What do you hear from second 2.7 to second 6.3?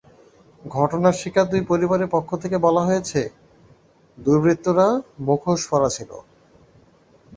হয়েছে, দুর্বৃত্তরা মুখোশ পরা ছিল।